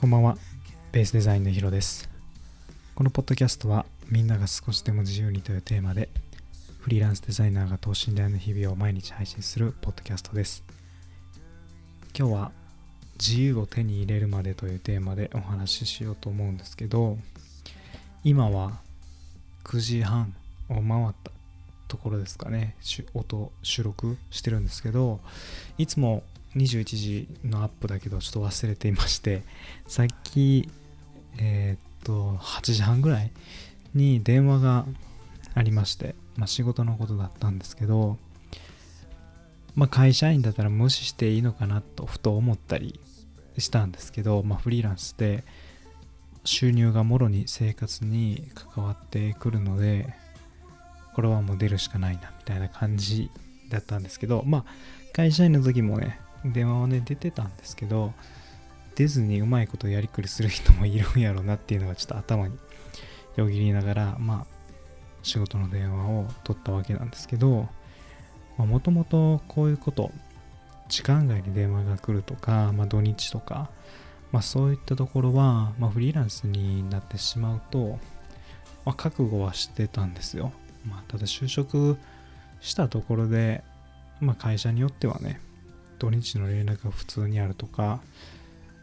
[0.00, 0.36] こんばんは、
[0.92, 2.10] ベースデザインのヒロです。
[2.94, 6.10] このポッドキャストは、みんなが少しでも自由にというテーマで、
[6.80, 10.62] フリーランスデザイナーが等身大の日々を毎日配信するポッドキャストです。
[12.14, 12.52] 今日は、
[13.18, 17.16] 自由を手に入れるまでというテーマでお話ししようと思うんですけど、
[18.22, 18.80] 今は
[19.64, 20.34] 9時半
[20.68, 21.30] を回った
[21.88, 22.76] ところですかね、
[23.14, 25.20] 音収録してるんですけど、
[25.78, 26.22] いつも
[26.56, 29.42] 21時のアップだけどちょっと忘れていまして
[29.86, 30.68] さっき
[31.38, 33.30] えーっと8時半ぐらい
[33.94, 34.86] に電話が
[35.54, 38.16] ありまして、まあ、仕事のことだったんですけど、
[39.74, 43.00] まあ、会社員だったら無視していいのかなとふと思ったり
[43.58, 45.44] したんですけど、まあ、フリーランスで
[46.44, 50.12] 収入がもろに生活に関わってくるので
[51.14, 53.30] これはもう出るしかないなみたいな感じ
[53.68, 54.64] だったんですけどまあ
[55.12, 58.12] 会社員の時もね電話はね出てたんですけど
[58.94, 62.58] 出ずにうまいことやりくりする人もいるんやろうなっていうのがちょっと頭に
[63.36, 64.46] よぎりながらまあ
[65.22, 67.68] 仕事の電話を取ったわけなんですけど
[68.58, 70.10] もともとこういうこと
[70.88, 73.70] 時間外に電話が来るとか、まあ、土日とか、
[74.30, 77.98] まあ、そういったところは、まあ、フリーランスになってしまうと、
[78.84, 80.52] まあ、覚悟はしてたんですよ、
[80.86, 81.96] まあ、ただ就職
[82.60, 83.64] したところで、
[84.20, 85.40] まあ、会社によってはね
[86.02, 88.00] 土日の連絡が普通にあるとか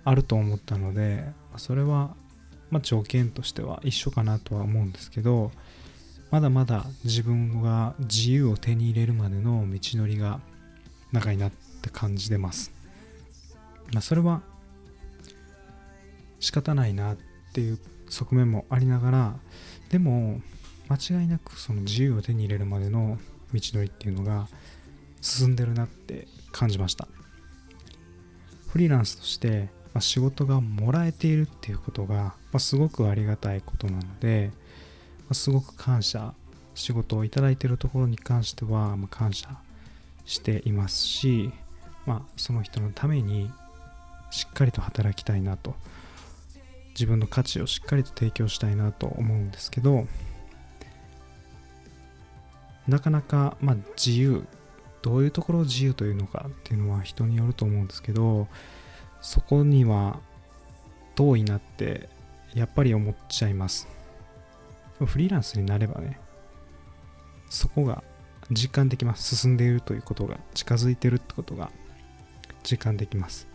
[0.06, 1.26] あると思ったので
[1.58, 2.16] それは
[2.72, 5.52] まあ条件としては一緒かなとは思うんですけど
[6.32, 10.40] まだまだ自分が自由を手に入れるまでの道のりが
[11.12, 12.72] 長いなって感じてます。
[13.92, 14.42] まあ、それは
[16.40, 17.18] 仕方ないなっ
[17.52, 19.36] ていう側面もありながら
[19.90, 20.40] でも
[20.88, 23.18] 間違いなくその自由を手に入れるまでの
[23.52, 24.48] 道のりっていうのが
[25.20, 27.08] 進んでるなって感じました。
[28.68, 29.70] フリーランスとして、
[30.00, 34.52] 仕事がもらえているっていうことが、すごくありがたいことなので、
[35.32, 36.34] すごく感謝
[36.76, 39.50] 仕事をいただいているところに関しては、感謝
[40.26, 41.52] していますし、
[42.06, 43.52] まあ、その人のために
[44.32, 45.76] しっかりと働きたいなと
[46.90, 50.06] 自分の価値をしっかりと提供したいなと思うんですけど
[52.88, 54.48] なかなか、まあ、自由
[55.02, 58.48] どういうところを自由というのかっていうのは人によると思うんですけど
[59.22, 60.20] そこには
[61.16, 62.10] 遠いなって
[62.54, 63.88] やっぱり思っちゃいます。
[65.06, 66.20] フリーランスになればね
[67.50, 68.04] そこが
[68.52, 69.36] 実感できます。
[69.36, 71.72] 進んでいるということが近づいてるってことが
[72.64, 73.48] 実感できます。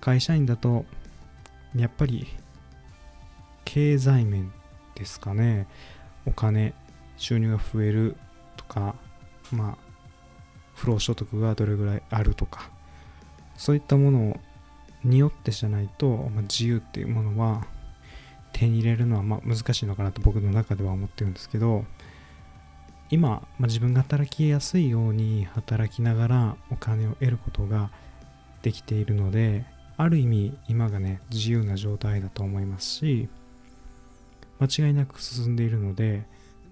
[0.00, 0.84] 会社員だと
[1.74, 2.26] やっぱり
[3.64, 4.52] 経済面
[4.94, 5.66] ですかね。
[6.26, 6.74] お金
[7.16, 8.16] 収入が増える
[8.56, 8.94] とか
[9.50, 9.87] まあ
[10.78, 12.70] 不労所得がどれぐらいあるとか
[13.56, 14.40] そういったもの
[15.04, 17.66] によってじゃないと、まあ、自由っていうものは
[18.52, 21.84] 手に入れるのはま難しいのかなと僕の中では思ってるんですけど
[23.10, 23.28] 今、
[23.58, 27.90] まあ、自分が働きやすいように働きながらお金を得ることが
[28.62, 29.64] できているので
[29.96, 33.28] ある意味今がね自由な状態だと思いますし
[34.60, 36.24] 間違いなく進んでいるので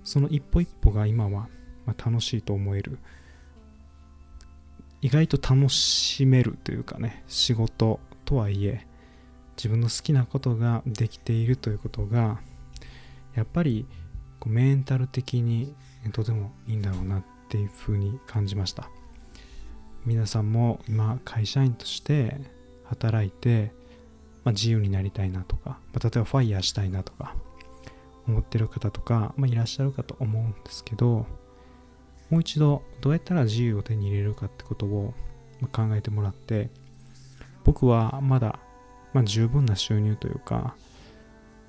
[0.04, 1.48] その一歩一歩が今は
[1.86, 2.98] 楽しいと思える
[5.02, 8.86] 意外と楽しめるというかね仕事とはいえ
[9.56, 12.40] 自分の好きなことができているということが
[13.34, 13.86] やっぱり
[14.38, 15.74] こうメンタル的に
[16.12, 18.90] とてもいいんだろうなっていうふうに感じました。
[20.04, 22.40] 皆さんも今会社員として
[22.84, 23.72] 働いて、
[24.44, 27.34] まあ、自由になりたいなとか、まあ、例えばファイヤーしたいなとか
[28.28, 31.26] 思ってる方とか、まあ、いらっしゃるかと思うんですけど
[32.30, 35.14] もう一度どうやったら自由を手に入れるかってことを
[35.72, 36.70] 考えてもらって
[37.64, 38.58] 僕はまだ、
[39.12, 40.76] まあ、十分な収入というか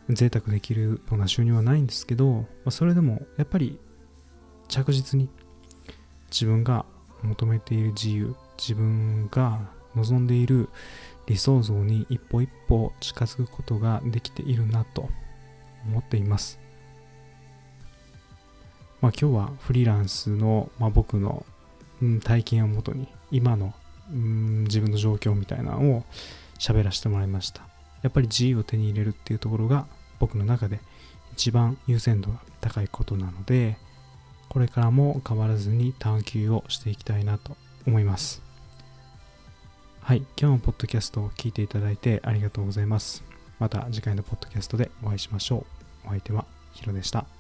[0.10, 3.80] 贅沢できるような収入はないんですけど、まあ、それでもやっぱり
[4.68, 5.30] 着実に
[6.32, 6.86] 自分が
[7.24, 10.70] 求めている自由自分が望んでいる
[11.26, 15.10] 理想像に一歩一歩近づくことができているなと
[15.86, 16.67] 思っています。
[19.02, 21.46] まあ、今日はフリーランスの、まあ、僕の、
[22.02, 23.74] うん、体験をもとに今の、
[24.12, 26.04] うん、自分の状況みたいなのを
[26.60, 27.62] 喋らせてもらいました。
[28.02, 29.86] やっぱり自由を手に入れるっていうところが
[30.20, 30.80] 僕の中で
[31.34, 33.78] 一番優先度が高いことなので
[34.50, 37.56] これからも変わらずに探求をしていきたいなと
[37.86, 38.42] 思います。
[40.02, 43.24] はい今日もポッドキャストを聞いていただいてありがとうございます。
[43.60, 45.66] また次回のポッドキャストでお会いしましょ
[46.06, 46.08] う。
[46.08, 47.37] お相手はヒロでした。